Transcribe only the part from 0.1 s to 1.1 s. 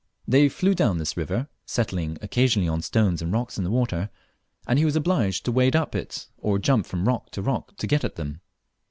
They flew down